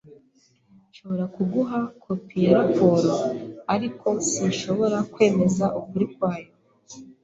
Nshobora 0.89 1.25
kuguha 1.35 1.79
kopi 2.03 2.35
ya 2.45 2.53
raporo, 2.57 3.13
ariko 3.75 4.07
sinshobora 4.29 4.97
kwemeza 5.13 5.65
ukuri 5.79 6.05
kwayo. 6.13 6.51